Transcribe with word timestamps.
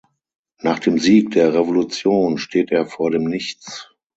Nach 0.63 0.79
dem 0.79 0.97
Sieg 0.97 1.29
der 1.29 1.53
Revolution 1.53 2.39
steht 2.39 2.71
er 2.71 2.87
vor 2.87 3.11
dem 3.11 3.25
Nichts. 3.25 3.91